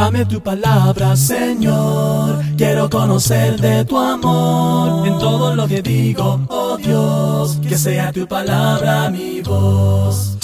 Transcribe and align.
Dame 0.00 0.24
tu 0.24 0.40
palabra, 0.40 1.14
Señor. 1.14 2.42
Quiero 2.56 2.88
conocer 2.88 3.60
de 3.60 3.84
tu 3.84 3.98
amor 3.98 5.06
en 5.06 5.18
todo 5.18 5.54
lo 5.54 5.68
que 5.68 5.82
digo, 5.82 6.40
oh 6.48 6.78
Dios. 6.78 7.60
Que 7.68 7.76
sea 7.76 8.10
tu 8.10 8.26
palabra 8.26 9.10
mi 9.10 9.42
voz. 9.42 10.38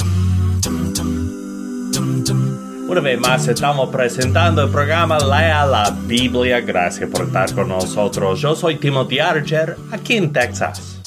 Una 2.87 3.01
vez 3.01 3.19
más 3.19 3.49
estamos 3.49 3.89
presentando 3.89 4.63
el 4.63 4.69
programa 4.69 5.17
Lea 5.19 5.65
la 5.65 5.91
Biblia. 6.07 6.61
Gracias 6.61 7.09
por 7.09 7.25
estar 7.25 7.51
con 7.54 7.71
nosotros. 7.71 8.38
Yo 8.38 8.54
soy 8.54 8.77
Timothy 8.77 9.21
Archer, 9.21 9.79
aquí 9.91 10.19
en 10.19 10.35
Texas. 10.35 11.01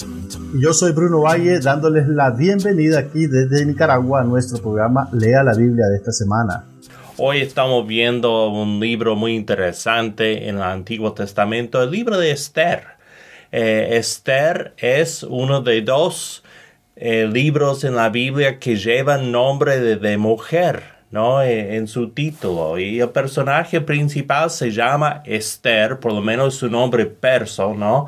Yo 0.56 0.74
soy 0.74 0.94
Bruno 0.94 1.22
Valle, 1.22 1.60
dándoles 1.60 2.08
la 2.08 2.32
bienvenida 2.32 2.98
aquí 3.00 3.28
desde 3.28 3.66
Nicaragua 3.66 4.22
a 4.22 4.24
nuestro 4.24 4.60
programa 4.60 5.08
Lea 5.14 5.44
la 5.44 5.54
Biblia 5.54 5.86
de 5.86 5.98
esta 5.98 6.12
semana. 6.12 6.66
Hoy 7.18 7.42
estamos 7.42 7.86
viendo 7.86 8.50
un 8.50 8.80
libro 8.80 9.16
muy 9.16 9.36
interesante 9.36 10.50
en 10.50 10.56
el 10.56 10.64
Antiguo 10.64 11.14
Testamento, 11.14 11.84
el 11.84 11.92
libro 11.92 12.18
de 12.18 12.32
Esther. 12.32 12.84
Eh, 13.52 13.90
Esther 13.92 14.74
es 14.78 15.22
uno 15.22 15.62
de 15.62 15.82
dos 15.84 16.44
eh, 16.96 17.30
libros 17.32 17.84
en 17.84 17.96
la 17.96 18.10
Biblia 18.10 18.58
que 18.58 18.76
llevan 18.76 19.32
nombre 19.32 19.80
de, 19.80 20.18
mujer, 20.18 20.82
¿no? 21.12 21.44
Eh, 21.44 21.76
en 21.76 21.88
su 21.88 22.10
título. 22.10 22.80
Y 22.80 23.00
el 23.00 23.10
personaje 23.10 23.82
principal 23.82 24.50
se 24.50 24.72
llama 24.72 25.22
Esther, 25.26 26.00
por 26.00 26.12
lo 26.12 26.22
menos 26.22 26.56
su 26.56 26.70
nombre 26.72 27.06
perso, 27.06 27.76
¿no? 27.76 28.08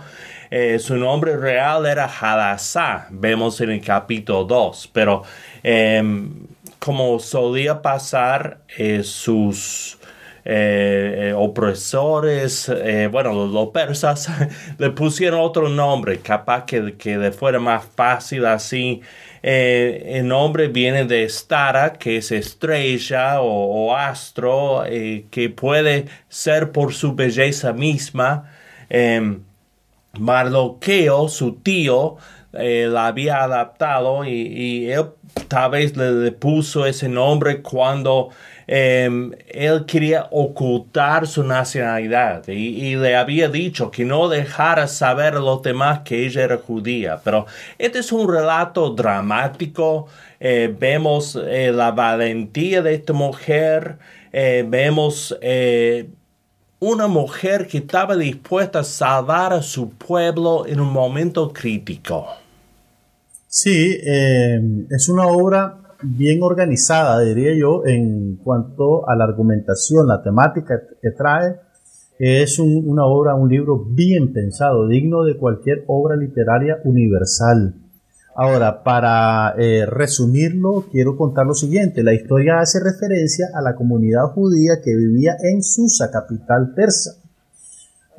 Su 0.80 0.98
nombre 0.98 1.38
real 1.38 1.86
era 1.86 2.06
Hadassah, 2.06 3.08
vemos 3.10 3.62
en 3.62 3.72
el 3.72 3.82
capítulo 3.82 4.44
2, 4.44 4.90
pero 4.94 5.24
em, 5.64 6.48
como 6.82 7.20
solía 7.20 7.80
pasar, 7.80 8.62
eh, 8.76 9.04
sus 9.04 10.00
eh, 10.44 11.30
eh, 11.30 11.34
opresores, 11.38 12.72
bueno, 13.12 13.46
los, 13.46 13.70
persas, 13.70 14.28
le 14.80 14.90
pusieron 14.90 15.42
otro 15.42 15.70
nombre, 15.70 16.18
capaz 16.18 16.66
que, 16.66 16.96
que 16.98 17.32
fuera 17.32 17.60
más 17.60 17.86
fácil 17.96 18.48
así. 18.48 19.02
el 19.44 20.28
nombre 20.28 20.70
viene 20.70 21.06
de 21.06 21.30
Stara, 21.30 21.94
que 21.94 22.18
es 22.18 22.32
estrella 22.32 23.42
o, 23.42 23.96
astro, 23.96 24.84
que 25.30 25.54
puede 25.56 26.06
ser 26.30 26.72
por 26.72 26.96
su 26.96 27.14
belleza 27.14 27.74
misma. 27.74 28.52
Em, 28.90 29.44
Mardoqueo, 30.20 31.30
su 31.30 31.56
tío, 31.56 32.18
la 32.52 33.08
había 33.08 33.44
adaptado 33.44 34.26
y, 34.26 34.92
él 34.92 35.06
tal 35.48 35.72
vez 35.72 35.96
le, 35.96 36.32
puso 36.32 36.86
ese 36.86 37.08
nombre 37.08 37.62
cuando 37.62 38.30
em, 38.68 39.32
él 39.48 39.86
quería 39.86 40.28
ocultar 40.32 41.28
su 41.28 41.44
nacionalidad 41.44 42.48
y, 42.48 42.96
le 42.96 43.16
había 43.16 43.50
dicho 43.50 43.92
que 43.92 44.06
no 44.06 44.30
dejara 44.30 44.88
saber 44.88 45.36
a 45.36 45.40
los 45.40 45.62
demás 45.62 46.02
que 46.02 46.26
ella 46.26 46.44
era 46.44 46.58
judía. 46.58 47.20
Pero 47.24 47.46
este 47.78 48.00
es 48.00 48.12
un 48.12 48.32
relato 48.32 48.90
dramático. 48.92 50.08
Eh, 50.40 50.74
vemos 50.78 51.38
eh, 51.42 51.72
la 51.74 51.92
valentía 51.92 52.82
de 52.82 52.96
esta 52.96 53.14
mujer. 53.14 53.98
Eh, 54.34 54.66
vemos 54.68 55.38
una 56.82 57.08
mujer 57.08 57.68
que 57.68 57.78
estaba 57.78 58.16
dispuesta 58.16 58.80
a 58.80 58.84
salvar 58.84 59.54
a 59.54 59.62
su 59.62 59.92
pueblo 59.92 60.66
en 60.66 60.80
un 60.80 60.92
momento 60.92 61.54
crítico. 61.54 62.26
Sí, 63.48 64.00
em, 64.04 64.88
es 64.90 65.08
una 65.08 65.28
obra 65.28 65.78
bien 66.02 66.42
organizada, 66.42 67.20
diría 67.20 67.54
yo, 67.54 67.86
en 67.86 68.38
cuanto 68.38 69.08
a 69.08 69.16
la 69.16 69.26
argumentación, 69.26 70.08
la 70.08 70.24
temática 70.24 70.82
que 71.00 71.12
trae. 71.12 71.58
Es 72.18 72.58
una 72.58 73.06
obra, 73.06 73.36
un 73.36 73.50
libro 73.50 73.86
bien 73.86 74.34
pensado, 74.34 74.88
digno 74.88 75.24
de 75.24 75.38
cualquier 75.38 75.84
obra 75.88 76.16
literaria 76.16 76.80
universal. 76.84 77.76
Ahora, 78.44 78.82
para 78.82 79.54
eh, 79.60 79.86
resumirlo, 79.86 80.88
quiero 80.92 81.16
contar 81.16 81.46
lo 81.46 81.54
siguiente. 81.54 82.02
La 82.02 82.16
historia 82.16 82.60
hace 82.60 82.80
referencia 82.80 83.46
a 83.54 83.62
la 83.62 83.76
comunidad 83.76 84.32
judía 84.34 84.82
que 84.84 84.96
vivía 84.96 85.38
en 85.44 85.62
Susa, 85.62 86.10
capital 86.10 86.74
persa. 86.76 87.18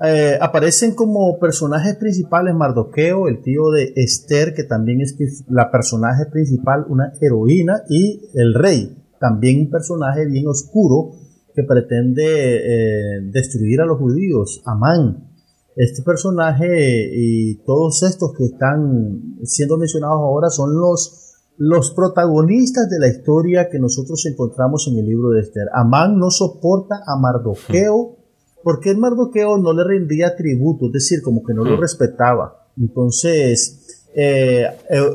Eh, 0.04 0.38
aparecen 0.40 0.94
como 0.94 1.40
personajes 1.40 1.96
principales 1.96 2.54
Mardoqueo, 2.54 3.26
el 3.26 3.42
tío 3.42 3.72
de 3.72 3.94
Esther, 3.96 4.54
que 4.54 4.62
también 4.62 5.00
es 5.00 5.16
la 5.48 5.72
personaje 5.72 6.26
principal, 6.26 6.86
una 6.88 7.14
heroína, 7.20 7.82
y 7.88 8.20
el 8.34 8.54
rey, 8.54 8.96
también 9.18 9.58
un 9.58 9.70
personaje 9.70 10.26
bien 10.26 10.46
oscuro 10.46 11.16
que 11.52 11.64
pretende 11.64 12.58
eh, 12.58 13.20
destruir 13.24 13.80
a 13.80 13.86
los 13.86 13.98
judíos, 13.98 14.62
Amán. 14.66 15.31
Este 15.76 16.02
personaje 16.02 17.10
y 17.14 17.56
todos 17.64 18.02
estos 18.02 18.32
que 18.36 18.44
están 18.44 19.38
siendo 19.44 19.78
mencionados 19.78 20.18
ahora 20.18 20.50
son 20.50 20.78
los, 20.78 21.32
los 21.56 21.92
protagonistas 21.92 22.90
de 22.90 22.98
la 22.98 23.08
historia 23.08 23.70
que 23.70 23.78
nosotros 23.78 24.24
encontramos 24.26 24.86
en 24.88 24.98
el 24.98 25.06
libro 25.06 25.30
de 25.30 25.40
Esther. 25.40 25.68
Amán 25.72 26.18
no 26.18 26.30
soporta 26.30 27.02
a 27.06 27.18
Mardoqueo 27.18 28.18
porque 28.62 28.90
el 28.90 28.98
Mardoqueo 28.98 29.58
no 29.58 29.72
le 29.72 29.84
rendía 29.84 30.36
tributo, 30.36 30.86
es 30.86 30.92
decir, 30.92 31.22
como 31.22 31.42
que 31.42 31.54
no 31.54 31.64
lo 31.64 31.76
mm. 31.76 31.80
respetaba. 31.80 32.68
Entonces, 32.78 34.06
eh, 34.14 34.66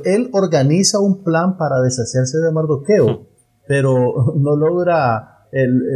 él 0.05 0.29
organiza 0.33 0.99
un 0.99 1.23
plan 1.23 1.57
para 1.57 1.81
deshacerse 1.81 2.39
de 2.39 2.51
Mardoqueo, 2.51 3.07
mm. 3.07 3.27
pero 3.67 4.33
no 4.35 4.55
logra, 4.55 5.47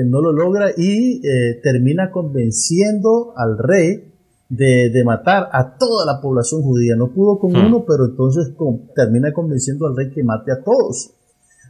no 0.05 0.21
lo 0.21 0.31
logra 0.31 0.71
y 0.77 1.17
eh, 1.17 1.59
termina 1.63 2.11
convenciendo 2.11 3.33
al 3.35 3.57
rey 3.57 4.10
de, 4.51 5.03
matar 5.05 5.49
a 5.53 5.77
toda 5.77 6.05
la 6.05 6.21
población 6.21 6.61
judía. 6.61 6.95
No 6.97 7.13
pudo 7.13 7.39
con 7.39 7.53
mm. 7.53 7.65
uno, 7.67 7.85
pero 7.87 8.05
entonces 8.05 8.53
termina 8.95 9.31
convenciendo 9.33 9.87
al 9.87 9.95
rey 9.95 10.11
que 10.11 10.23
mate 10.23 10.51
a 10.51 10.61
todos. 10.61 11.15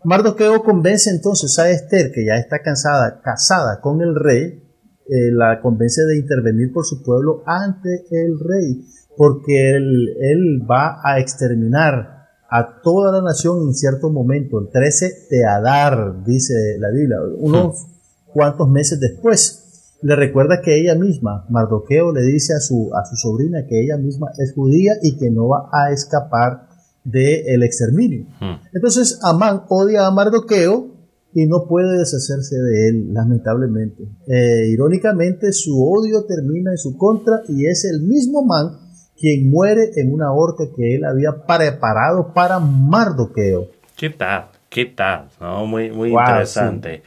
Mardoqueo 0.03 0.63
convence 0.63 1.11
entonces 1.11 1.57
a 1.59 1.69
Esther, 1.69 2.11
que 2.11 2.25
ya 2.25 2.35
está 2.35 2.59
cansada, 2.63 3.21
casada 3.21 3.79
con 3.81 4.01
el 4.01 4.15
rey, 4.15 4.63
eh, 5.07 5.31
la 5.31 5.61
convence 5.61 6.03
de 6.05 6.17
intervenir 6.17 6.73
por 6.73 6.85
su 6.85 7.03
pueblo 7.03 7.43
ante 7.45 8.05
el 8.09 8.39
rey, 8.39 8.83
porque 9.15 9.75
él, 9.75 10.65
va 10.69 11.01
a 11.03 11.19
exterminar 11.19 12.25
a 12.49 12.81
toda 12.81 13.11
la 13.11 13.21
nación 13.21 13.59
en 13.67 13.75
cierto 13.75 14.09
momento, 14.09 14.59
el 14.59 14.69
13 14.69 15.27
de 15.29 15.45
Adar, 15.45 16.23
dice 16.25 16.53
la 16.79 16.89
Biblia, 16.89 17.17
unos 17.37 17.85
cuantos 18.33 18.67
meses 18.69 18.99
después. 18.99 19.60
Le 20.01 20.15
recuerda 20.15 20.61
que 20.61 20.79
ella 20.79 20.95
misma, 20.95 21.45
Mardoqueo, 21.49 22.11
le 22.11 22.21
dice 22.21 22.53
a 22.53 22.59
su, 22.59 22.91
a 22.95 23.05
su 23.05 23.15
sobrina 23.15 23.65
que 23.67 23.81
ella 23.81 23.97
misma 23.97 24.31
es 24.37 24.53
judía 24.53 24.93
y 25.01 25.17
que 25.17 25.29
no 25.29 25.47
va 25.47 25.69
a 25.71 25.91
escapar 25.91 26.67
del 27.03 27.63
exterminio. 27.63 28.25
Entonces 28.73 29.19
Amán 29.23 29.63
odia 29.69 30.07
a 30.07 30.11
Mardoqueo 30.11 30.87
y 31.33 31.45
no 31.45 31.65
puede 31.67 31.97
deshacerse 31.97 32.57
de 32.57 32.89
él, 32.89 33.13
lamentablemente. 33.13 34.03
Eh, 34.27 34.67
irónicamente, 34.69 35.51
su 35.53 35.81
odio 35.81 36.25
termina 36.25 36.71
en 36.71 36.77
su 36.77 36.97
contra 36.97 37.41
y 37.47 37.67
es 37.67 37.85
el 37.85 38.01
mismo 38.01 38.43
man 38.43 38.77
quien 39.17 39.49
muere 39.49 39.91
en 39.95 40.11
una 40.11 40.31
horca 40.33 40.65
que 40.75 40.95
él 40.95 41.05
había 41.05 41.45
preparado 41.45 42.33
para 42.33 42.59
Mardoqueo. 42.59 43.67
¿Qué 43.95 44.09
tal? 44.09 44.47
¿Qué 44.67 44.85
tal? 44.85 45.27
Muy, 45.67 45.91
muy 45.91 46.09
interesante. 46.09 47.03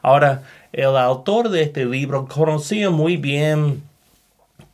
Ahora, 0.00 0.42
el 0.76 0.94
autor 0.94 1.48
de 1.48 1.62
este 1.62 1.86
libro 1.86 2.28
conocía 2.28 2.90
muy 2.90 3.16
bien 3.16 3.82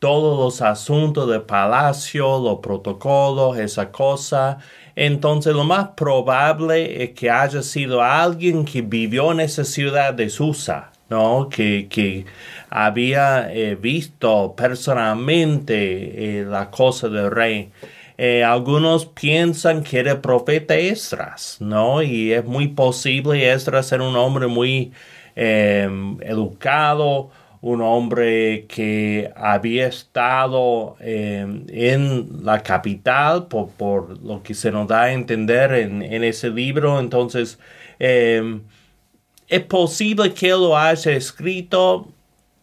todos 0.00 0.36
los 0.36 0.60
asuntos 0.60 1.30
del 1.30 1.42
palacio, 1.42 2.40
los 2.40 2.58
protocolos, 2.58 3.56
esa 3.56 3.92
cosa, 3.92 4.58
entonces 4.96 5.54
lo 5.54 5.62
más 5.62 5.90
probable 5.90 7.04
es 7.04 7.10
que 7.10 7.30
haya 7.30 7.62
sido 7.62 8.02
alguien 8.02 8.64
que 8.64 8.82
vivió 8.82 9.30
en 9.30 9.38
esa 9.38 9.62
ciudad 9.62 10.12
de 10.12 10.28
Susa, 10.28 10.90
¿no? 11.08 11.48
Que, 11.48 12.26
había 12.68 13.52
eh, 13.52 13.76
visto 13.76 14.54
personalmente 14.56 16.40
eh, 16.40 16.44
la 16.44 16.68
cosa 16.70 17.08
del 17.08 17.30
rey. 17.30 17.70
Eh, 18.18 18.42
algunos 18.42 19.06
piensan 19.06 19.84
que 19.84 20.00
era 20.00 20.12
el 20.12 20.20
profeta 20.20 20.74
Esdras, 20.74 21.58
¿no? 21.60 22.02
Y 22.02 22.32
es 22.32 22.44
muy 22.44 22.68
posible 22.68 23.52
Esdras 23.52 23.92
era 23.92 24.02
un 24.02 24.16
hombre 24.16 24.48
muy 24.48 24.92
educado, 25.34 27.30
un 27.62 27.80
hombre 27.80 28.66
que 28.66 29.32
había 29.36 29.86
estado 29.86 30.96
eh, 31.00 31.46
en 31.68 32.44
la 32.44 32.60
capital, 32.60 33.46
por, 33.46 34.20
lo 34.20 34.42
que 34.42 34.52
se 34.52 34.72
nos 34.72 34.88
da 34.88 35.02
a 35.02 35.12
entender 35.12 35.72
en, 35.72 36.02
ese 36.24 36.50
libro. 36.50 36.98
Entonces, 36.98 37.60
eh, 38.00 38.60
es 39.46 39.60
posible 39.62 40.34
que 40.34 40.50
lo 40.50 40.76
haya 40.76 41.12
escrito 41.12 42.08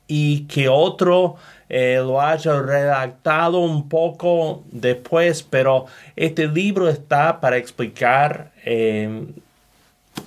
y 0.06 0.42
que 0.48 0.68
otro 0.68 1.38
eh, 1.69 2.01
lo 2.04 2.19
haya 2.19 2.62
redactado 2.62 3.60
un 3.60 3.88
poco 3.88 4.66
después, 4.69 5.44
pero 5.44 5.86
este 6.18 6.45
libro 6.45 6.89
está 6.89 7.39
para 7.39 7.56
explicar 7.56 8.51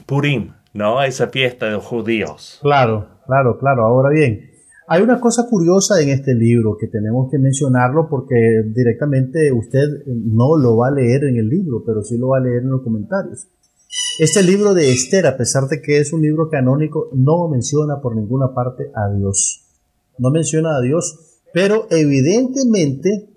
Purim, 0.07 0.53
¿no? 0.73 1.03
Esa 1.03 1.29
fiesta 1.29 1.67
de 1.67 1.73
los 1.73 1.85
judíos. 1.85 2.59
Claro, 2.63 3.09
claro, 3.27 3.59
claro. 3.59 3.85
Ahora 3.85 4.11
bien, 4.11 4.51
hay 4.89 5.03
una 5.03 5.21
cosa 5.21 5.47
curiosa 5.49 6.01
en 6.03 6.11
este 6.11 6.35
libro 6.35 6.77
que 6.79 6.89
tenemos 6.89 7.31
que 7.31 7.39
mencionarlo 7.39 8.09
porque 8.09 8.63
directamente 8.75 9.53
usted 9.53 10.05
no 10.07 10.57
lo 10.57 10.77
va 10.77 10.89
a 10.89 10.91
leer 10.93 11.25
en 11.25 11.37
el 11.37 11.49
libro, 11.49 11.83
pero 11.85 12.03
sí 12.03 12.19
lo 12.19 12.29
va 12.29 12.39
a 12.39 12.41
leer 12.41 12.63
en 12.63 12.71
los 12.71 12.83
comentarios. 12.83 13.47
Este 14.19 14.43
libro 14.43 14.75
de 14.75 14.93
Esther, 14.93 15.27
a 15.27 15.37
pesar 15.37 15.65
de 15.69 15.81
que 15.81 15.99
es 15.99 16.13
un 16.13 16.23
libro 16.23 16.51
canónico, 16.51 17.09
no 17.15 17.49
menciona 17.49 18.01
por 18.01 18.17
ninguna 18.17 18.55
parte 18.55 18.91
a 18.95 19.09
Dios. 19.11 19.65
No 20.19 20.31
menciona 20.31 20.77
a 20.77 20.81
Dios, 20.81 21.41
pero 21.53 21.87
evidentemente, 21.91 23.29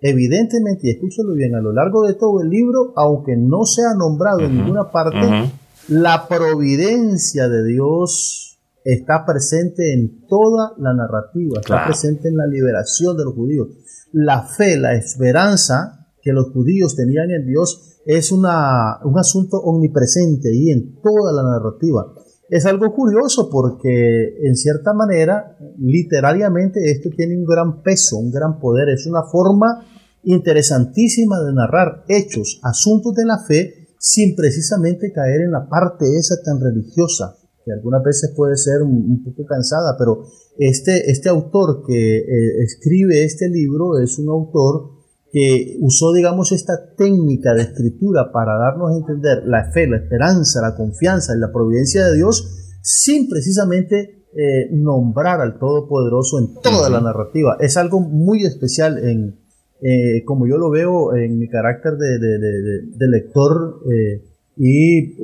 evidentemente, 0.00 0.88
y 0.88 0.90
escúchalo 0.90 1.34
bien, 1.34 1.54
a 1.54 1.60
lo 1.60 1.72
largo 1.72 2.06
de 2.06 2.14
todo 2.14 2.42
el 2.42 2.48
libro, 2.48 2.92
aunque 2.96 3.36
no 3.36 3.64
sea 3.64 3.94
nombrado 3.94 4.40
en 4.40 4.56
ninguna 4.56 4.90
parte, 4.90 5.50
la 5.88 6.26
providencia 6.28 7.48
de 7.48 7.64
Dios 7.64 8.58
está 8.84 9.24
presente 9.24 9.92
en 9.92 10.26
toda 10.26 10.72
la 10.78 10.94
narrativa, 10.94 11.60
está 11.60 11.84
presente 11.86 12.28
en 12.28 12.36
la 12.36 12.46
liberación 12.46 13.16
de 13.16 13.24
los 13.24 13.34
judíos. 13.34 13.68
La 14.12 14.42
fe, 14.42 14.76
la 14.76 14.94
esperanza 14.94 16.10
que 16.22 16.32
los 16.32 16.50
judíos 16.52 16.94
tenían 16.96 17.30
en 17.30 17.46
Dios 17.46 18.00
es 18.06 18.32
una, 18.32 18.98
un 19.04 19.18
asunto 19.18 19.58
omnipresente 19.58 20.50
ahí 20.50 20.70
en 20.70 21.00
toda 21.00 21.32
la 21.32 21.42
narrativa. 21.42 22.12
Es 22.48 22.66
algo 22.66 22.92
curioso 22.94 23.48
porque 23.50 24.36
en 24.42 24.54
cierta 24.54 24.92
manera, 24.92 25.56
literariamente, 25.78 26.90
esto 26.90 27.10
tiene 27.16 27.36
un 27.36 27.44
gran 27.44 27.82
peso, 27.82 28.18
un 28.18 28.30
gran 28.30 28.58
poder. 28.58 28.90
Es 28.90 29.06
una 29.06 29.22
forma 29.22 29.86
interesantísima 30.22 31.40
de 31.42 31.54
narrar 31.54 32.04
hechos, 32.08 32.60
asuntos 32.62 33.14
de 33.14 33.24
la 33.24 33.38
fe, 33.38 33.83
sin 34.04 34.36
precisamente 34.36 35.10
caer 35.12 35.40
en 35.40 35.50
la 35.50 35.66
parte 35.66 36.04
esa 36.18 36.34
tan 36.44 36.60
religiosa, 36.60 37.38
que 37.64 37.72
algunas 37.72 38.02
veces 38.04 38.34
puede 38.36 38.54
ser 38.58 38.82
un, 38.82 39.24
poco 39.24 39.46
cansada, 39.46 39.96
pero 39.98 40.26
este, 40.58 41.10
este 41.10 41.30
autor 41.30 41.82
que 41.86 42.18
eh, 42.18 42.62
escribe 42.62 43.24
este 43.24 43.48
libro 43.48 43.98
es 43.98 44.18
un 44.18 44.28
autor 44.28 44.90
que 45.32 45.78
usó, 45.80 46.12
digamos, 46.12 46.52
esta 46.52 46.94
técnica 46.94 47.54
de 47.54 47.62
escritura 47.62 48.30
para 48.30 48.58
darnos 48.58 48.92
a 48.92 48.98
entender 48.98 49.42
la 49.46 49.72
fe, 49.72 49.86
la 49.88 49.96
esperanza, 49.96 50.60
la 50.60 50.76
confianza 50.76 51.34
y 51.34 51.40
la 51.40 51.50
providencia 51.50 52.04
de 52.04 52.14
Dios, 52.14 52.76
sin 52.82 53.26
precisamente 53.26 54.26
eh, 54.36 54.68
nombrar 54.70 55.40
al 55.40 55.58
Todopoderoso 55.58 56.40
en 56.40 56.60
toda 56.60 56.90
la 56.90 57.00
narrativa. 57.00 57.56
Es 57.58 57.78
algo 57.78 58.00
muy 58.00 58.44
especial 58.44 58.98
en, 58.98 59.43
eh, 59.82 60.24
como 60.24 60.46
yo 60.46 60.56
lo 60.56 60.70
veo 60.70 61.16
en 61.16 61.38
mi 61.38 61.48
carácter 61.48 61.92
de, 61.94 63.06
lector 63.08 63.80
eh, 63.92 64.22
y 64.56 65.16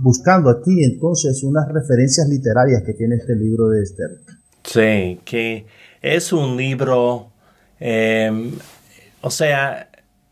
buscando 0.00 0.50
aquí 0.50 0.84
entonces 0.84 1.42
unas 1.42 1.66
referencias 1.72 2.28
literarias 2.28 2.82
que 2.84 2.94
tiene 2.94 3.16
este 3.16 3.34
libro 3.34 3.68
de 3.68 3.82
Esther. 3.82 4.10
Sí, 4.64 5.20
que 5.24 5.66
es 6.00 6.32
un 6.32 6.56
libro 6.56 7.32
o 9.26 9.30
sea, 9.30 9.88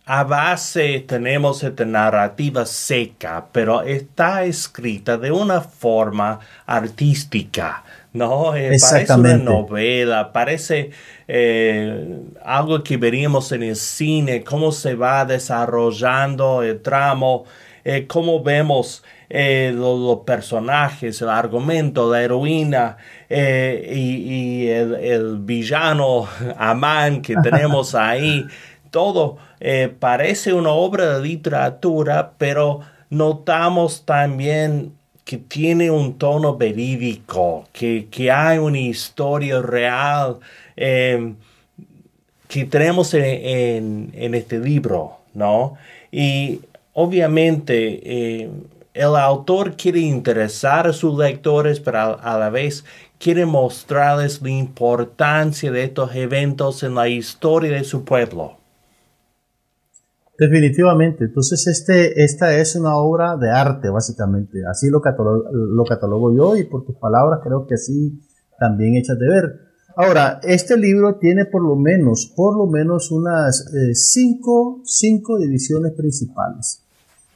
a 0.06 0.25
base 0.25 1.05
tenemos 1.06 1.62
esta 1.62 1.85
narrativa 1.85 2.67
seca, 2.67 3.47
pero 3.50 3.82
está 3.82 4.44
escrita 4.44 5.17
de 5.17 5.32
una 5.32 5.61
forma 5.61 6.41
artística, 6.67 7.84
¿no? 8.15 8.55
Eh, 8.55 8.77
parece 8.81 9.13
una 9.13 9.37
novela, 9.37 10.33
parece 10.33 10.91
eh, 11.27 12.21
algo 12.45 12.83
que 12.83 12.97
veríamos 12.97 13.51
en 13.51 13.65
el 13.65 13.77
cine, 13.77 14.45
cómo 14.45 14.71
se 14.71 14.95
va 14.95 15.25
desarrollando 15.25 16.63
el 16.63 16.81
tramo, 16.81 17.45
eh, 17.85 18.07
cómo 18.07 18.43
vemos 18.43 19.03
los, 19.29 20.21
personajes, 20.21 21.21
el 21.21 21.29
argumento, 21.29 22.11
la 22.11 22.23
heroína 22.23 22.99
y, 23.29 24.69
el, 24.69 24.95
el, 24.95 25.39
villano 25.39 26.29
Amán 26.57 27.21
que 27.21 27.35
tenemos 27.43 27.97
ahí 27.97 28.47
todo 28.93 29.39
parece 29.99 30.53
una 30.53 30.71
obra 30.71 31.19
de 31.19 31.23
literatura, 31.25 32.35
pero 32.39 32.81
notamos 33.11 34.05
también 34.05 34.93
que 35.25 35.38
tiene 35.38 35.91
un 35.91 36.19
tono 36.19 36.56
verídico, 36.56 37.65
que, 37.73 38.31
hay 38.31 38.59
una 38.59 38.79
historia 38.79 39.62
real 39.62 40.38
em, 40.76 41.37
que 42.49 42.65
tenemos 42.67 43.15
en, 43.15 44.11
este 44.35 44.59
libro, 44.59 45.19
¿no? 45.32 45.76
Y 46.12 46.61
obviamente 46.93 48.43
eh, 48.43 48.50
el 48.93 49.17
autor 49.17 49.76
quiere 49.76 50.00
interesar 50.00 50.87
a 50.87 50.93
sus 50.93 51.19
lectores, 51.19 51.81
pero 51.81 52.20
a 52.20 52.38
la 52.38 52.50
vez 52.50 52.85
quiere 53.19 53.47
mostrarles 53.47 54.43
la 54.43 54.50
importancia 54.50 55.70
de 55.73 55.85
estos 55.85 56.15
eventos 56.15 56.82
en 56.82 56.94
la 56.94 57.09
historia 57.09 57.73
de 57.73 57.85
su 57.85 58.05
pueblo. 58.05 58.59
Definitivamente. 60.39 61.25
Entonces, 61.25 61.67
este, 61.67 62.25
esta 62.25 62.57
es 62.57 62.75
una 62.77 62.97
obra 62.97 63.37
de 63.37 63.51
arte, 63.51 63.89
básicamente. 63.89 64.65
Así 64.69 64.91
lo 64.91 65.01
catalogo, 65.01 65.45
lo 65.53 65.85
catalogo 65.85 66.35
yo 66.35 66.57
y 66.57 66.65
por 66.65 66.85
tus 66.85 66.97
palabras 66.97 67.41
creo 67.43 67.67
que 67.67 67.75
así 67.75 68.21
también 68.59 68.97
echas 68.97 69.19
de 69.19 69.29
ver. 69.29 69.61
Ahora, 69.97 70.41
este 70.43 70.77
libro 70.77 71.17
tiene 71.17 71.45
por 71.45 71.63
lo 71.63 71.77
menos, 71.77 72.33
por 72.35 72.57
lo 72.57 72.67
menos 72.67 73.13
unas 73.13 73.73
eh, 73.73 73.95
cinco, 73.95 74.81
cinco 74.85 75.39
divisiones 75.39 75.93
principales. 75.93 76.83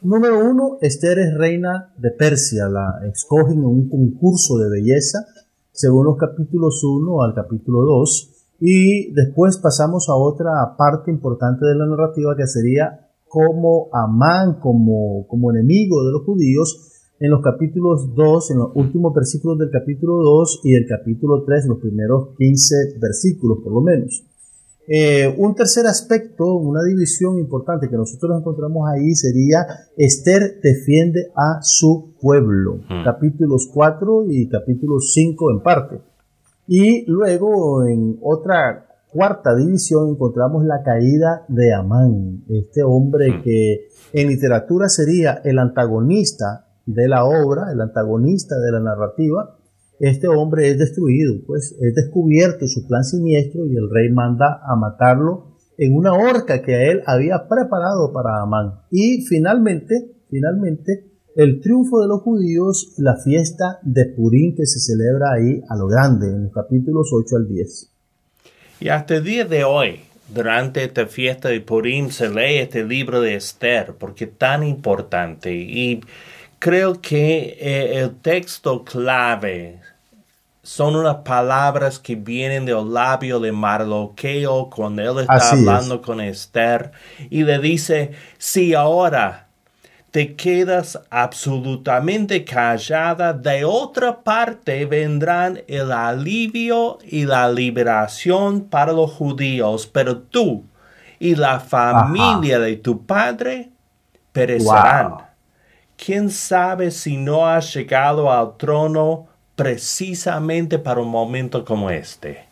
Número 0.01 0.39
uno, 0.39 0.77
Esther 0.81 1.19
es 1.19 1.33
reina 1.37 1.93
de 1.97 2.11
Persia, 2.11 2.67
la 2.67 3.01
escogen 3.13 3.59
en 3.59 3.65
un 3.65 3.89
concurso 3.89 4.57
de 4.57 4.69
belleza, 4.69 5.25
según 5.71 6.05
los 6.05 6.17
capítulos 6.17 6.83
1 6.83 7.23
al 7.23 7.33
capítulo 7.33 7.81
2. 7.81 8.38
Y 8.59 9.13
después 9.13 9.57
pasamos 9.57 10.09
a 10.09 10.15
otra 10.15 10.75
parte 10.77 11.11
importante 11.11 11.65
de 11.65 11.75
la 11.75 11.85
narrativa 11.85 12.35
que 12.35 12.47
sería 12.47 13.07
como 13.27 13.89
Amán, 13.93 14.59
como, 14.59 15.25
como 15.27 15.51
enemigo 15.51 16.03
de 16.03 16.11
los 16.11 16.23
judíos, 16.23 16.89
en 17.19 17.31
los 17.31 17.41
capítulos 17.41 18.13
2, 18.15 18.51
en 18.51 18.57
los 18.57 18.71
últimos 18.75 19.13
versículos 19.13 19.57
del 19.59 19.69
capítulo 19.69 20.17
2 20.23 20.61
y 20.63 20.75
el 20.75 20.87
capítulo 20.87 21.43
3, 21.43 21.63
en 21.63 21.69
los 21.69 21.79
primeros 21.79 22.29
15 22.37 22.75
versículos 22.99 23.59
por 23.63 23.73
lo 23.73 23.81
menos. 23.81 24.25
Eh, 24.91 25.35
un 25.37 25.53
tercer 25.53 25.85
aspecto, 25.85 26.55
una 26.55 26.81
división 26.81 27.37
importante 27.37 27.87
que 27.89 27.95
nosotros 27.95 28.39
encontramos 28.39 28.89
ahí 28.89 29.13
sería 29.13 29.67
Esther 29.95 30.59
defiende 30.63 31.31
a 31.35 31.61
su 31.61 32.15
pueblo, 32.19 32.79
capítulos 33.05 33.69
4 33.71 34.25
y 34.29 34.49
capítulos 34.49 35.11
5 35.13 35.51
en 35.51 35.61
parte. 35.61 36.08
Y 36.71 37.03
luego 37.07 37.83
en 37.87 38.19
otra 38.21 38.85
cuarta 39.11 39.55
división 39.55 40.09
encontramos 40.09 40.63
la 40.65 40.83
caída 40.83 41.43
de 41.47 41.73
Amán, 41.73 42.43
este 42.47 42.83
hombre 42.83 43.31
hmm. 43.31 43.41
que 43.41 43.87
en 44.13 44.27
literatura 44.27 44.87
sería 44.87 45.41
el 45.43 45.57
antagonista 45.57 46.67
de 46.85 47.07
la 47.07 47.25
obra, 47.25 47.71
el 47.73 47.81
antagonista 47.81 48.55
de 48.59 48.71
la 48.71 48.81
narrativa. 48.81 49.57
Este 49.99 50.27
hombre 50.27 50.69
es 50.69 50.77
destruido, 50.77 51.37
pues 51.47 51.75
es 51.81 51.95
descubierto 51.95 52.67
su 52.67 52.85
plan 52.87 53.03
siniestro 53.03 53.65
y 53.65 53.75
el 53.75 53.89
rey 53.89 54.11
manda 54.11 54.61
a 54.63 54.75
matarlo 54.75 55.57
en 55.75 55.95
una 55.95 56.13
horca 56.13 56.61
que 56.61 56.91
él 56.91 57.01
había 57.07 57.47
preparado 57.49 58.13
para 58.13 58.43
Amán. 58.43 58.81
Y 58.91 59.25
finalmente, 59.25 60.11
finalmente, 60.29 61.08
el 61.39 61.61
triunfo 61.61 62.01
de 62.01 62.09
los 62.09 62.21
judíos, 62.21 62.95
la 62.97 63.15
fiesta 63.15 63.79
de 63.81 64.07
Purín 64.07 64.57
que 64.57 64.65
se 64.65 64.81
celebra 64.81 65.31
ahí 65.31 65.61
a 65.69 65.77
lo 65.77 65.87
grande, 65.87 66.27
en 66.27 66.43
los 66.43 66.53
capítulos 66.53 67.11
8 67.13 67.37
al 67.37 67.47
10. 67.47 67.89
Y 68.81 68.89
hasta 68.89 69.15
el 69.15 69.23
día 69.23 69.45
de 69.45 69.63
hoy, 69.63 70.01
durante 70.33 70.83
esta 70.83 71.05
fiesta 71.05 71.47
de 71.47 71.61
Purim, 71.61 72.09
se 72.09 72.27
lee 72.27 72.57
este 72.57 72.83
libro 72.83 73.21
de 73.21 73.35
Esther, 73.35 73.95
porque 73.97 74.25
es 74.25 74.37
tan 74.37 74.63
importante. 74.63 75.55
Y 75.55 76.01
creo 76.59 76.99
que 76.99 77.55
eh, 77.57 77.99
el 77.99 78.17
texto 78.17 78.83
clave 78.83 79.79
son 80.61 80.97
unas 80.97 81.19
palabras 81.23 81.99
que 81.99 82.15
vienen 82.15 82.65
del 82.65 82.93
labio 82.93 83.39
de 83.39 83.53
Marloqueo 83.53 84.69
cuando 84.69 85.03
él 85.03 85.19
está 85.21 85.51
hablando 85.51 86.01
con 86.01 86.19
Esther 86.19 86.91
y 87.29 87.43
le 87.43 87.59
dice, 87.59 88.11
si 88.37 88.73
ahora 88.73 89.48
te 90.11 90.35
quedas 90.35 90.99
absolutamente 91.09 92.43
callada, 92.43 93.31
de 93.33 93.63
otra 93.63 94.21
parte 94.21 94.85
vendrán 94.85 95.61
el 95.67 95.91
alivio 95.91 96.97
y 97.03 97.25
la 97.25 97.51
liberación 97.51 98.61
para 98.61 98.91
los 98.91 99.11
judíos, 99.11 99.85
pero 99.85 100.17
tú 100.17 100.63
y 101.19 101.35
la 101.35 101.59
familia 101.59 102.59
de 102.59 102.77
tu 102.77 103.05
padre 103.05 103.69
perecerán. 104.31 105.17
¿Quién 105.95 106.29
sabe 106.29 106.91
si 106.91 107.17
no 107.17 107.45
has 107.45 107.73
llegado 107.73 108.31
al 108.31 108.55
trono 108.57 109.27
precisamente 109.55 110.79
para 110.79 111.01
un 111.01 111.09
momento 111.09 111.65
como 111.65 111.89
este? 111.89 112.48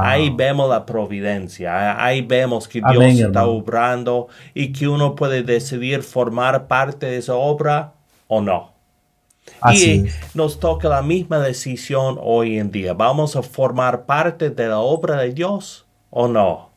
Ahí 0.00 0.30
vemos 0.30 0.68
la 0.68 0.86
providencia, 0.86 2.02
ahí 2.02 2.22
vemos 2.22 2.66
que 2.66 2.80
Dios 2.80 3.04
está 3.04 3.46
obrando 3.46 4.28
y 4.54 4.72
que 4.72 4.88
uno 4.88 5.14
puede 5.14 5.42
decidir 5.42 6.02
formar 6.02 6.66
parte 6.66 7.06
de 7.06 7.18
esa 7.18 7.34
obra 7.34 7.92
o 8.28 8.40
no. 8.40 8.72
y 9.72 10.06
nos 10.32 10.58
toca 10.58 10.88
la 10.88 11.02
misma 11.02 11.38
decisión 11.38 12.18
hoy 12.20 12.58
en 12.58 12.70
día. 12.70 12.94
¿Vamos 12.94 13.36
a 13.36 13.42
formar 13.42 14.06
parte 14.06 14.50
de 14.50 14.68
la 14.68 14.78
obra 14.78 15.18
de 15.18 15.32
Dios 15.32 15.84
o 16.10 16.28
no? 16.28 16.70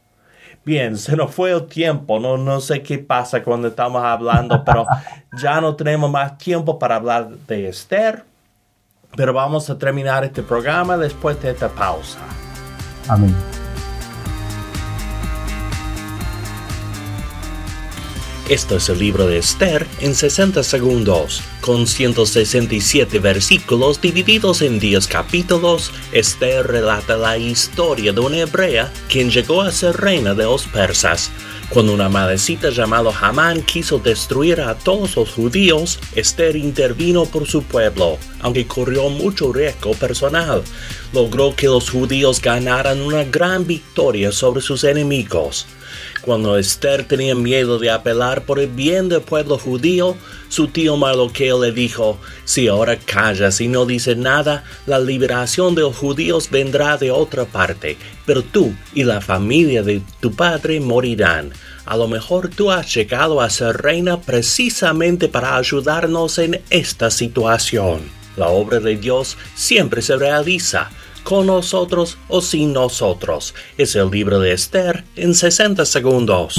Bien, 0.65 0.97
se 0.97 1.15
nos 1.15 1.33
fue 1.33 1.51
el 1.51 1.65
tiempo, 1.67 2.19
no, 2.19 2.37
no 2.37 2.59
sé 2.59 2.83
qué 2.83 2.99
pasa 2.99 3.41
cuando 3.41 3.69
estamos 3.69 4.03
hablando, 4.03 4.63
pero 4.65 4.85
ya 5.41 5.61
no 5.61 5.77
tenemos 5.77 6.11
más 6.11 6.37
tiempo 6.37 6.77
para 6.77 6.97
hablar 6.97 7.29
de 7.29 7.69
Esther, 7.69 8.25
pero 9.15 9.31
vamos 9.31 9.69
a 9.69 9.77
terminar 9.77 10.25
este 10.25 10.43
programa 10.43 10.97
después 10.97 11.41
de 11.41 11.51
esta 11.51 11.69
pausa. 11.69 12.19
Amén. 13.07 13.35
Esto 18.49 18.77
es 18.77 18.87
el 18.87 18.99
libro 18.99 19.27
de 19.27 19.39
Esther 19.39 19.85
en 19.99 20.15
60 20.15 20.63
segundos, 20.63 21.41
con 21.59 21.85
167 21.85 23.19
versículos 23.19 23.99
divididos 23.99 24.61
en 24.61 24.79
10 24.79 25.05
capítulos. 25.07 25.91
Esther 26.13 26.65
relata 26.65 27.17
la 27.17 27.37
historia 27.37 28.13
de 28.13 28.21
una 28.21 28.37
hebrea 28.37 28.89
quien 29.09 29.29
llegó 29.31 29.63
a 29.63 29.71
ser 29.73 29.97
reina 29.97 30.33
de 30.33 30.45
los 30.45 30.65
persas. 30.65 31.29
Cuando 31.69 31.93
una 31.93 32.07
madrecita 32.07 32.69
llamada 32.69 33.11
Hamán 33.21 33.61
quiso 33.61 33.99
destruir 33.99 34.61
a 34.61 34.75
todos 34.75 35.17
los 35.17 35.31
judíos, 35.31 35.99
Esther 36.15 36.55
intervino 36.55 37.25
por 37.25 37.45
su 37.45 37.61
pueblo, 37.61 38.17
aunque 38.39 38.65
corrió 38.65 39.09
mucho 39.09 39.51
riesgo 39.51 39.91
personal. 39.91 40.63
Logró 41.11 41.53
que 41.55 41.67
los 41.67 41.89
judíos 41.89 42.41
ganaran 42.41 43.01
una 43.01 43.25
gran 43.25 43.67
victoria 43.67 44.31
sobre 44.31 44.61
sus 44.61 44.85
enemigos. 44.85 45.67
Cuando 46.27 46.57
Esther 46.57 47.05
tenía 47.05 47.35
miedo 47.35 47.79
de 47.79 47.89
apelar 47.89 48.43
por 48.43 48.59
el 48.59 48.67
bien 48.67 49.07
del 49.07 49.21
pueblo 49.21 49.57
judío, 49.57 50.17
su 50.49 50.67
tío 50.67 50.97
Mardoqueo 50.97 51.63
le 51.63 51.71
dijo, 51.71 52.17
si 52.43 52.67
ahora 52.67 52.97
callas 52.97 53.61
y 53.61 53.69
no 53.69 53.85
dices 53.85 54.17
nada, 54.17 54.65
la 54.85 54.99
liberación 54.99 55.73
de 55.73 55.83
los 55.83 55.95
judíos 55.95 56.49
vendrá 56.49 56.97
de 56.97 57.11
otra 57.11 57.45
parte, 57.45 57.95
pero 58.25 58.43
tú 58.43 58.75
y 58.93 59.05
la 59.05 59.21
familia 59.21 59.83
de 59.83 60.01
tu 60.19 60.33
padre 60.33 60.81
morirán. 60.81 61.53
A 61.85 61.95
lo 61.95 62.09
mejor 62.09 62.49
tú 62.49 62.71
has 62.71 62.93
llegado 62.93 63.39
a 63.39 63.49
ser 63.49 63.77
reina 63.77 64.19
precisamente 64.19 65.29
para 65.29 65.55
ayudarnos 65.55 66.39
en 66.39 66.59
esta 66.69 67.09
situación. 67.09 68.01
La 68.35 68.49
obra 68.49 68.81
de 68.81 68.97
Dios 68.97 69.37
siempre 69.55 70.01
se 70.01 70.17
realiza 70.17 70.89
con 71.27 71.45
nosotros 71.45 72.17
o 72.29 72.39
sin 72.39 72.71
nosotros. 72.71 73.53
Es 73.77 73.97
el 73.97 74.09
libro 74.09 74.39
de 74.39 74.53
Esther 74.53 75.03
en 75.17 75.35
60 75.35 75.83
segundos. 75.85 76.55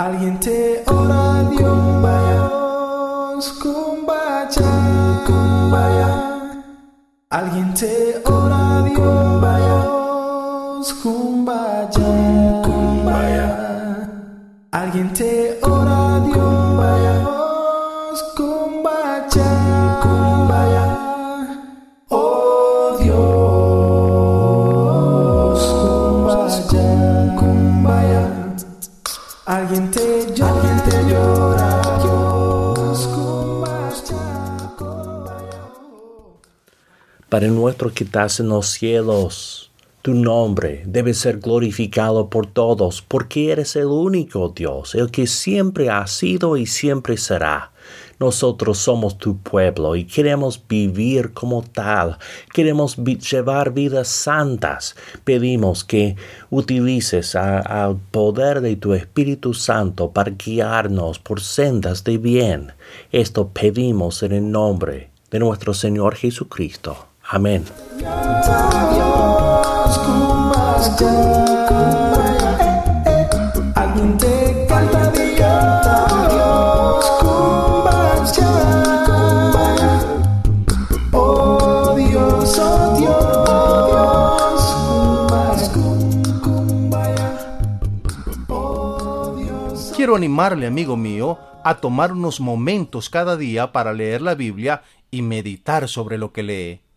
Alguien 0.00 0.38
te 0.38 0.84
ora 0.86 1.42
Dios, 1.50 3.52
kumbaya, 3.60 5.24
kumbaya. 5.26 6.62
Alguien 7.30 7.74
te 7.74 8.22
ora 8.24 8.84
Dios, 8.84 10.94
Para 37.28 37.46
nuestro 37.48 37.92
que 37.92 38.04
estás 38.04 38.40
en 38.40 38.48
los 38.48 38.68
cielos, 38.68 39.70
tu 40.00 40.14
nombre 40.14 40.82
debe 40.86 41.12
ser 41.12 41.40
glorificado 41.40 42.30
por 42.30 42.46
todos, 42.46 43.02
porque 43.02 43.52
eres 43.52 43.76
el 43.76 43.88
único 43.88 44.48
Dios, 44.48 44.94
el 44.94 45.10
que 45.10 45.26
siempre 45.26 45.90
ha 45.90 46.06
sido 46.06 46.56
y 46.56 46.64
siempre 46.64 47.18
será. 47.18 47.72
Nosotros 48.18 48.78
somos 48.78 49.18
tu 49.18 49.36
pueblo 49.36 49.94
y 49.94 50.06
queremos 50.06 50.58
vivir 50.66 51.34
como 51.34 51.62
tal, 51.62 52.16
queremos 52.54 52.96
llevar 52.96 53.74
vidas 53.74 54.08
santas. 54.08 54.96
Pedimos 55.24 55.84
que 55.84 56.16
utilices 56.48 57.36
al 57.36 57.98
poder 58.10 58.62
de 58.62 58.76
tu 58.76 58.94
Espíritu 58.94 59.52
Santo 59.52 60.12
para 60.12 60.30
guiarnos 60.30 61.18
por 61.18 61.42
sendas 61.42 62.04
de 62.04 62.16
bien. 62.16 62.72
Esto 63.12 63.50
pedimos 63.50 64.22
en 64.22 64.32
el 64.32 64.50
nombre 64.50 65.10
de 65.30 65.38
nuestro 65.40 65.74
Señor 65.74 66.14
Jesucristo. 66.14 67.08
Amén. 67.30 67.62
Quiero 89.94 90.16
animarle, 90.16 90.66
amigo 90.66 90.96
mío, 90.96 91.38
a 91.62 91.74
tomar 91.74 92.12
unos 92.12 92.40
momentos 92.40 93.10
cada 93.10 93.36
día 93.36 93.72
para 93.72 93.92
leer 93.92 94.22
la 94.22 94.34
Biblia 94.34 94.82
y 95.10 95.20
meditar 95.20 95.88
sobre 95.88 96.16
lo 96.16 96.32
que 96.32 96.42
lee. 96.42 96.87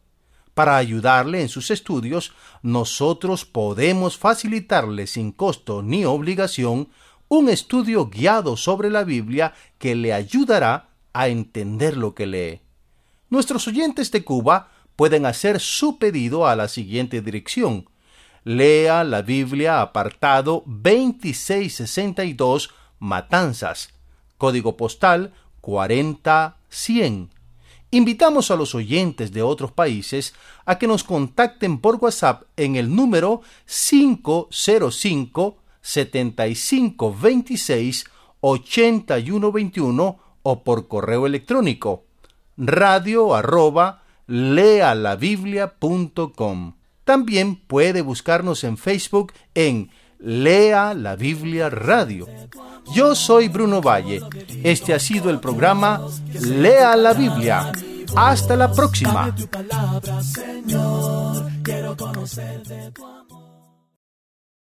Para 0.62 0.78
ayudarle 0.78 1.42
en 1.42 1.50
sus 1.50 1.72
estudios, 1.72 2.34
nosotros 2.62 3.46
podemos 3.46 4.16
facilitarle 4.16 5.08
sin 5.08 5.32
costo 5.32 5.82
ni 5.82 6.06
obligación 6.06 6.90
un 7.30 7.50
estudio 7.50 8.12
guiado 8.12 8.56
sobre 8.58 8.92
la 8.92 9.04
Biblia 9.04 9.56
que 9.80 9.96
le 9.96 10.14
ayudará 10.14 10.90
a 11.14 11.30
entender 11.30 11.98
lo 11.98 12.14
que 12.14 12.28
lee. 12.28 12.62
Nuestros 13.32 13.68
oyentes 13.68 14.12
de 14.12 14.24
Cuba 14.24 14.70
pueden 14.96 15.26
hacer 15.26 15.60
su 15.60 15.98
pedido 15.98 16.46
a 16.46 16.56
la 16.56 16.68
siguiente 16.68 17.24
dirección. 17.24 17.90
Lea 18.44 19.04
la 19.04 19.24
Biblia 19.24 19.82
apartado 19.82 20.62
2662 20.68 22.70
Matanzas, 23.00 23.96
código 24.38 24.78
postal 24.78 25.34
40100 25.62 27.41
Invitamos 27.92 28.50
a 28.52 28.56
los 28.56 28.74
oyentes 28.74 29.34
de 29.34 29.42
otros 29.42 29.74
países 29.74 30.34
a 30.66 30.80
que 30.80 30.88
nos 30.88 31.04
contacten 31.04 31.80
por 31.80 31.96
WhatsApp 31.96 32.44
en 32.56 32.78
el 32.78 32.96
número 32.96 33.42
505 33.66 35.58
7526 35.82 38.06
8121 38.40 40.20
o 40.44 40.64
por 40.64 40.88
correo 40.88 41.28
electrónico 41.28 42.06
radio 42.58 43.36
arroba 43.36 44.04
lealabiblia.com. 44.28 46.74
También 47.04 47.56
puede 47.56 48.02
buscarnos 48.02 48.64
en 48.64 48.78
Facebook 48.78 49.34
en 49.56 49.90
Lea 50.22 50.94
la 50.94 51.16
Biblia 51.16 51.70
Radio. 51.70 52.28
Yo 52.94 53.16
soy 53.16 53.48
Bruno 53.48 53.82
Valle. 53.82 54.22
Este 54.64 54.94
ha 54.94 55.00
sido 55.00 55.30
el 55.30 55.40
programa 55.40 56.02
Lea 56.40 56.96
la 56.96 57.14
Biblia. 57.14 57.72
Hasta 58.16 58.56
la 58.56 58.72
próxima. 58.72 59.34